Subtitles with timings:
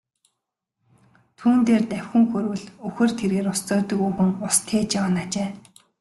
[1.37, 5.49] Түүн дээр давхин хүрвэл үхэр тэргээр ус зөөдөг өвгөн ус тээж яваа нь ажээ.